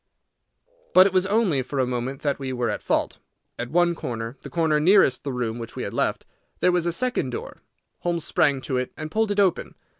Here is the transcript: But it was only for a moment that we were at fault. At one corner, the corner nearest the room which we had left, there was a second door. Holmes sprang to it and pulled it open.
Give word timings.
But 0.95 1.05
it 1.05 1.13
was 1.13 1.27
only 1.27 1.61
for 1.61 1.77
a 1.77 1.85
moment 1.85 2.23
that 2.23 2.39
we 2.39 2.51
were 2.51 2.71
at 2.71 2.81
fault. 2.81 3.19
At 3.59 3.69
one 3.69 3.93
corner, 3.93 4.35
the 4.41 4.49
corner 4.49 4.79
nearest 4.79 5.23
the 5.23 5.31
room 5.31 5.59
which 5.59 5.75
we 5.75 5.83
had 5.83 5.93
left, 5.93 6.25
there 6.59 6.71
was 6.71 6.87
a 6.87 6.91
second 6.91 7.29
door. 7.29 7.57
Holmes 7.99 8.23
sprang 8.25 8.61
to 8.61 8.77
it 8.77 8.91
and 8.97 9.11
pulled 9.11 9.29
it 9.29 9.39
open. 9.39 9.75